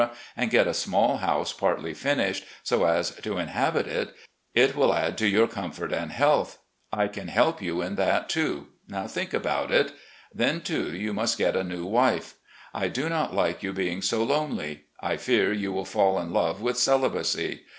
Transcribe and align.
and 0.35 0.49
get 0.49 0.65
a 0.65 0.73
small 0.73 1.17
house 1.17 1.53
partly 1.53 1.93
finished, 1.93 2.43
so 2.63 2.85
as 2.85 3.11
to 3.17 3.37
inhabit 3.37 3.85
it, 3.85 4.15
it 4.55 4.75
will 4.75 4.95
add 4.95 5.15
to 5.15 5.27
your 5.27 5.45
comfort 5.47 5.93
and 5.93 6.11
health. 6.11 6.57
I 6.91 7.07
can 7.07 7.27
help 7.27 7.61
you 7.61 7.83
in 7.83 7.97
that 7.97 8.27
too. 8.27 8.69
Think 9.09 9.31
about 9.31 9.69
it. 9.69 9.91
Then, 10.33 10.61
too, 10.61 10.91
you 10.97 11.13
must 11.13 11.37
get 11.37 11.55
a 11.55 11.63
nice 11.63 11.77
wife. 11.81 12.33
I 12.73 12.87
do 12.87 13.09
not 13.09 13.35
like 13.35 13.61
you 13.61 13.73
being 13.73 14.01
so 14.01 14.23
lonely. 14.23 14.85
I 14.99 15.17
fear 15.17 15.53
you 15.53 15.71
will 15.71 15.85
fall 15.85 16.17
in 16.19 16.33
love 16.33 16.63
with 16.63 16.79
celibacy. 16.79 17.61